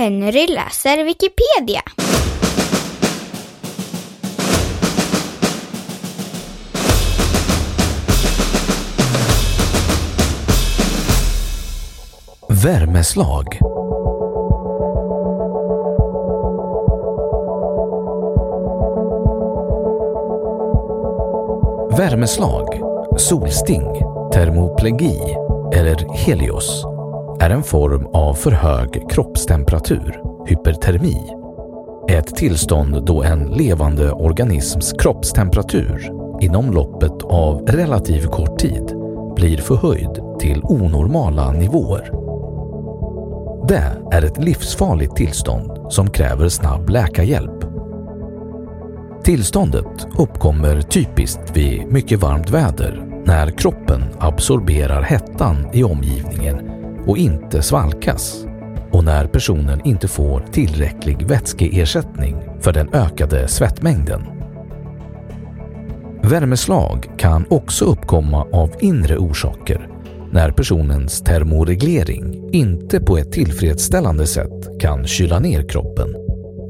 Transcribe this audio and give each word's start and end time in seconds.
Henry 0.00 0.46
läser 0.46 1.04
Wikipedia. 1.04 1.82
Värmeslag 12.48 13.58
Värmeslag, 21.98 22.66
solsting, 23.16 24.02
termoplegi 24.32 25.20
eller 25.72 26.14
helios 26.14 26.89
är 27.40 27.50
en 27.50 27.62
form 27.62 28.06
av 28.06 28.34
för 28.34 28.50
hög 28.50 29.10
kroppstemperatur, 29.10 30.20
hypertermi. 30.46 31.16
Ett 32.10 32.36
tillstånd 32.36 33.06
då 33.06 33.22
en 33.22 33.44
levande 33.44 34.12
organisms 34.12 34.92
kroppstemperatur 34.92 36.10
inom 36.40 36.72
loppet 36.72 37.22
av 37.22 37.66
relativt 37.66 38.30
kort 38.30 38.58
tid 38.58 38.96
blir 39.36 39.58
förhöjd 39.58 40.38
till 40.38 40.62
onormala 40.64 41.52
nivåer. 41.52 42.10
Det 43.68 44.16
är 44.16 44.24
ett 44.24 44.44
livsfarligt 44.44 45.16
tillstånd 45.16 45.92
som 45.92 46.10
kräver 46.10 46.48
snabb 46.48 46.90
läkarhjälp. 46.90 47.64
Tillståndet 49.24 50.06
uppkommer 50.18 50.82
typiskt 50.82 51.56
vid 51.56 51.86
mycket 51.86 52.20
varmt 52.20 52.50
väder 52.50 53.22
när 53.24 53.50
kroppen 53.50 54.04
absorberar 54.18 55.02
hettan 55.02 55.66
i 55.72 55.84
omgivningen 55.84 56.69
och 57.06 57.18
inte 57.18 57.62
svalkas 57.62 58.46
och 58.92 59.04
när 59.04 59.26
personen 59.26 59.80
inte 59.84 60.08
får 60.08 60.40
tillräcklig 60.52 61.26
vätskeersättning 61.26 62.36
för 62.60 62.72
den 62.72 62.94
ökade 62.94 63.48
svettmängden. 63.48 64.22
Värmeslag 66.22 67.10
kan 67.18 67.44
också 67.50 67.84
uppkomma 67.84 68.46
av 68.52 68.70
inre 68.80 69.16
orsaker 69.16 69.88
när 70.32 70.50
personens 70.50 71.20
termoreglering 71.20 72.50
inte 72.52 73.00
på 73.00 73.18
ett 73.18 73.32
tillfredsställande 73.32 74.26
sätt 74.26 74.80
kan 74.80 75.06
kyla 75.06 75.38
ner 75.38 75.68
kroppen, 75.68 76.14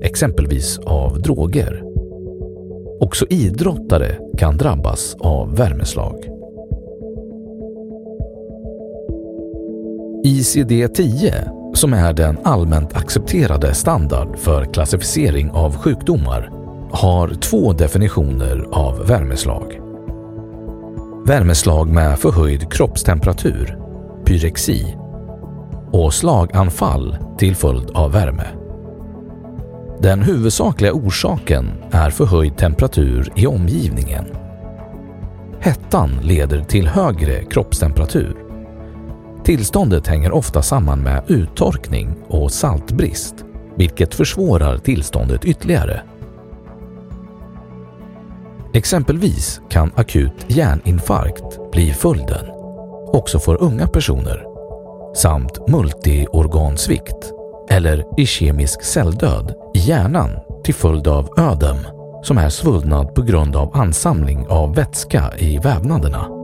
exempelvis 0.02 0.78
av 0.78 1.22
droger. 1.22 1.82
Också 3.00 3.26
idrottare 3.30 4.18
kan 4.38 4.56
drabbas 4.56 5.16
av 5.20 5.56
värmeslag. 5.56 6.39
ICD-10, 10.30 11.74
som 11.74 11.92
är 11.92 12.12
den 12.12 12.38
allmänt 12.44 12.96
accepterade 12.96 13.74
standard 13.74 14.38
för 14.38 14.64
klassificering 14.64 15.50
av 15.50 15.76
sjukdomar, 15.76 16.50
har 16.92 17.28
två 17.28 17.72
definitioner 17.72 18.66
av 18.72 19.06
värmeslag. 19.06 19.80
Värmeslag 21.26 21.88
med 21.88 22.18
förhöjd 22.18 22.72
kroppstemperatur, 22.72 23.78
pyrexi, 24.24 24.96
och 25.92 26.14
slaganfall 26.14 27.16
till 27.38 27.56
följd 27.56 27.90
av 27.90 28.12
värme. 28.12 28.46
Den 30.00 30.22
huvudsakliga 30.22 30.92
orsaken 30.92 31.70
är 31.90 32.10
förhöjd 32.10 32.56
temperatur 32.56 33.32
i 33.36 33.46
omgivningen. 33.46 34.24
Hettan 35.60 36.10
leder 36.22 36.60
till 36.60 36.88
högre 36.88 37.44
kroppstemperatur. 37.44 38.49
Tillståndet 39.44 40.06
hänger 40.06 40.32
ofta 40.32 40.62
samman 40.62 41.00
med 41.00 41.22
uttorkning 41.26 42.14
och 42.28 42.52
saltbrist, 42.52 43.34
vilket 43.76 44.14
försvårar 44.14 44.78
tillståndet 44.78 45.44
ytterligare. 45.44 46.02
Exempelvis 48.74 49.60
kan 49.70 49.92
akut 49.94 50.44
hjärninfarkt 50.46 51.72
bli 51.72 51.92
följden, 51.92 52.46
också 53.12 53.38
för 53.38 53.62
unga 53.62 53.86
personer, 53.86 54.44
samt 55.16 55.68
multiorgansvikt 55.68 57.32
eller 57.70 58.04
ischemisk 58.20 58.82
celldöd 58.82 59.54
i 59.74 59.78
hjärnan 59.78 60.30
till 60.64 60.74
följd 60.74 61.08
av 61.08 61.28
ödem 61.38 61.76
som 62.22 62.38
är 62.38 62.48
svullnad 62.48 63.14
på 63.14 63.22
grund 63.22 63.56
av 63.56 63.76
ansamling 63.76 64.46
av 64.48 64.74
vätska 64.74 65.32
i 65.38 65.58
vävnaderna. 65.58 66.39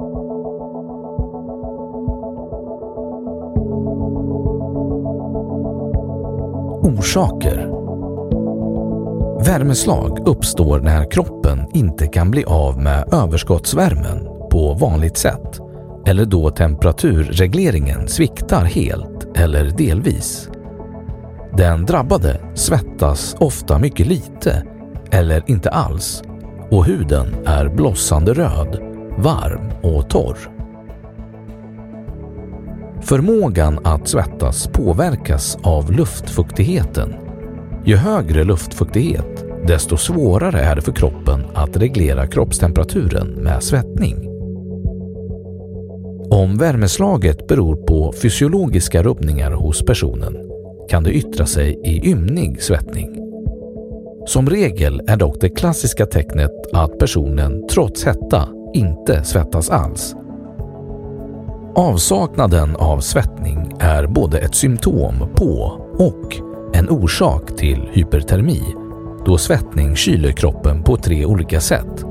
Orsaker 6.86 7.68
Värmeslag 9.46 10.28
uppstår 10.28 10.80
när 10.80 11.10
kroppen 11.10 11.66
inte 11.74 12.06
kan 12.06 12.30
bli 12.30 12.44
av 12.44 12.78
med 12.78 13.14
överskottsvärmen 13.14 14.28
på 14.50 14.74
vanligt 14.74 15.16
sätt 15.16 15.60
eller 16.06 16.24
då 16.24 16.50
temperaturregleringen 16.50 18.08
sviktar 18.08 18.64
helt 18.64 19.36
eller 19.36 19.70
delvis. 19.70 20.48
Den 21.56 21.86
drabbade 21.86 22.40
svettas 22.54 23.36
ofta 23.38 23.78
mycket 23.78 24.06
lite 24.06 24.62
eller 25.10 25.42
inte 25.46 25.70
alls 25.70 26.22
och 26.70 26.84
huden 26.84 27.26
är 27.46 27.68
blossande 27.68 28.32
röd, 28.34 28.78
varm 29.18 29.70
och 29.82 30.10
torr. 30.10 30.55
Förmågan 33.08 33.78
att 33.84 34.08
svettas 34.08 34.66
påverkas 34.66 35.58
av 35.62 35.92
luftfuktigheten. 35.92 37.14
Ju 37.84 37.96
högre 37.96 38.44
luftfuktighet, 38.44 39.44
desto 39.66 39.96
svårare 39.96 40.60
är 40.60 40.76
det 40.76 40.82
för 40.82 40.92
kroppen 40.92 41.44
att 41.54 41.76
reglera 41.76 42.26
kroppstemperaturen 42.26 43.28
med 43.28 43.62
svettning. 43.62 44.16
Om 46.30 46.56
värmeslaget 46.58 47.46
beror 47.46 47.76
på 47.76 48.12
fysiologiska 48.22 49.02
rubbningar 49.02 49.50
hos 49.50 49.82
personen 49.84 50.36
kan 50.88 51.02
det 51.02 51.12
yttra 51.12 51.46
sig 51.46 51.80
i 51.84 52.10
ymnig 52.10 52.62
svettning. 52.62 53.20
Som 54.26 54.50
regel 54.50 55.02
är 55.06 55.16
dock 55.16 55.40
det 55.40 55.50
klassiska 55.50 56.06
tecknet 56.06 56.52
att 56.72 56.98
personen 56.98 57.66
trots 57.68 58.04
hetta 58.04 58.48
inte 58.74 59.24
svettas 59.24 59.70
alls. 59.70 60.16
Avsaknaden 61.78 62.76
av 62.76 63.00
svettning 63.00 63.72
är 63.80 64.06
både 64.06 64.38
ett 64.38 64.54
symptom 64.54 65.28
på 65.34 65.80
och 65.98 66.36
en 66.72 66.88
orsak 66.88 67.56
till 67.56 67.88
hypertermi 67.92 68.62
då 69.26 69.38
svettning 69.38 69.96
kyler 69.96 70.32
kroppen 70.32 70.82
på 70.82 70.96
tre 70.96 71.24
olika 71.24 71.60
sätt, 71.60 72.04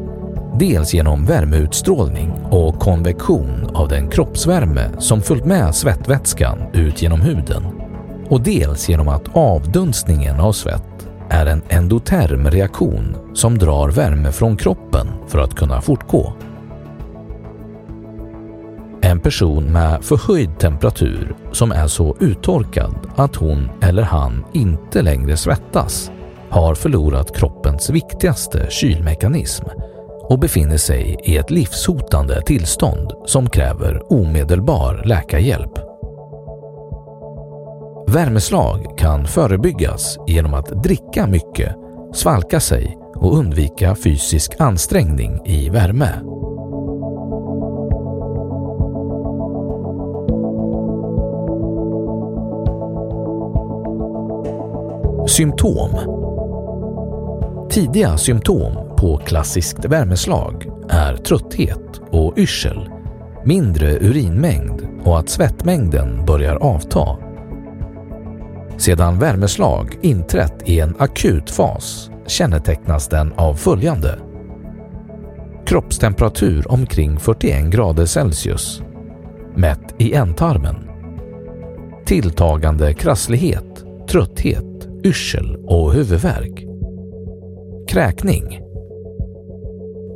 Dels 0.60 0.94
genom 0.94 1.26
värmeutstrålning 1.26 2.32
och 2.32 2.80
konvektion 2.80 3.70
av 3.74 3.88
den 3.88 4.10
kroppsvärme 4.10 4.90
som 5.00 5.22
följt 5.22 5.46
med 5.46 5.76
svettvätskan 5.76 6.58
ut 6.74 7.02
genom 7.02 7.22
huden 7.22 7.64
och 8.30 8.42
dels 8.42 8.90
genom 8.90 9.08
att 9.08 9.36
avdunstningen 9.36 10.40
av 10.40 10.52
svett 10.52 11.08
är 11.30 11.46
en 11.46 11.62
endoterm 11.70 12.50
reaktion 12.50 13.16
som 13.34 13.58
drar 13.58 13.90
värme 13.90 14.32
från 14.32 14.58
kroppen 14.58 15.08
för 15.28 15.40
att 15.40 15.56
kunna 15.56 15.82
fortgå. 15.82 16.34
Person 19.26 19.64
med 19.64 20.04
förhöjd 20.04 20.60
temperatur 20.60 21.36
som 21.52 21.72
är 21.72 21.88
så 21.88 22.16
uttorkad 22.20 22.96
att 23.16 23.36
hon 23.36 23.70
eller 23.82 24.04
han 24.04 24.46
inte 24.54 25.02
längre 25.02 25.38
svettas 25.38 26.12
har 26.50 26.76
förlorat 26.76 27.38
kroppens 27.38 27.90
viktigaste 27.90 28.68
kylmekanism 28.70 29.66
och 30.22 30.40
befinner 30.40 30.78
sig 30.78 31.18
i 31.24 31.38
ett 31.38 31.52
livshotande 31.52 32.42
tillstånd 32.42 33.12
som 33.26 33.50
kräver 33.50 34.14
omedelbar 34.14 35.02
läkarhjälp. 35.06 35.74
Värmeslag 38.08 38.98
kan 38.98 39.28
förebyggas 39.28 40.18
genom 40.28 40.54
att 40.54 40.84
dricka 40.84 41.28
mycket, 41.28 41.76
svalka 42.14 42.60
sig 42.60 42.98
och 43.16 43.38
undvika 43.38 43.96
fysisk 43.96 44.52
ansträngning 44.60 45.40
i 45.46 45.70
värme. 45.70 46.35
Symptom 55.28 55.90
Tidiga 57.70 58.18
symptom 58.18 58.96
på 58.98 59.18
klassiskt 59.18 59.86
värmeslag 59.86 60.66
är 60.90 61.16
trötthet 61.16 62.02
och 62.12 62.38
yrsel, 62.38 62.90
mindre 63.46 63.92
urinmängd 63.92 64.88
och 65.04 65.20
att 65.20 65.30
svettmängden 65.30 66.26
börjar 66.26 66.56
avta. 66.56 67.18
Sedan 68.78 69.20
värmeslag 69.20 69.98
inträtt 70.02 70.70
i 70.70 70.80
en 70.80 70.96
akut 71.00 71.50
fas 71.50 72.12
kännetecknas 72.28 73.08
den 73.08 73.34
av 73.34 73.54
följande. 73.54 74.20
Kroppstemperatur 75.66 76.72
omkring 76.72 77.20
41 77.20 77.66
grader 77.66 78.06
Celsius, 78.06 78.82
mätt 79.56 79.96
i 79.98 80.14
ändtarmen. 80.14 80.90
Tilltagande 82.06 82.94
krasslighet, 82.94 83.84
trötthet, 84.10 84.75
yrsel 85.06 85.56
och 85.56 85.94
huvudvärk. 85.94 86.66
Kräkning. 87.88 88.62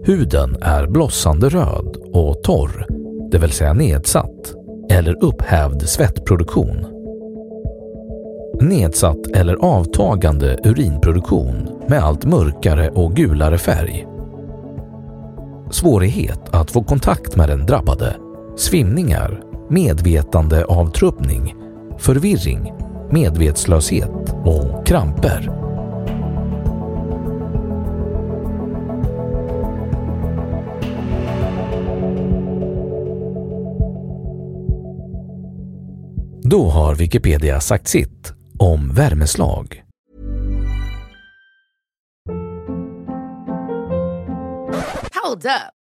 Huden 0.03 0.57
är 0.61 0.87
blossande 0.87 1.49
röd 1.49 1.97
och 2.13 2.43
torr, 2.43 2.85
det 3.31 3.37
vill 3.37 3.51
säga 3.51 3.73
nedsatt, 3.73 4.53
eller 4.91 5.23
upphävd 5.23 5.81
svettproduktion. 5.81 6.85
Nedsatt 8.61 9.27
eller 9.27 9.55
avtagande 9.55 10.57
urinproduktion 10.63 11.69
med 11.87 12.03
allt 12.03 12.25
mörkare 12.25 12.89
och 12.89 13.15
gulare 13.15 13.57
färg. 13.57 14.07
Svårighet 15.71 16.49
att 16.51 16.71
få 16.71 16.83
kontakt 16.83 17.35
med 17.35 17.49
den 17.49 17.65
drabbade, 17.65 18.15
svimningar, 18.57 19.41
medvetande 19.69 20.65
avtrubbning, 20.65 21.55
förvirring, 21.97 22.73
medvetslöshet 23.11 24.33
och 24.45 24.87
kramper. 24.87 25.59
Då 36.43 36.69
har 36.69 36.95
Wikipedia 36.95 37.59
sagt 37.59 37.87
sitt 37.87 38.33
om 38.57 38.93
värmeslag. 38.93 39.83
Hold 45.23 45.45
up. 45.45 45.78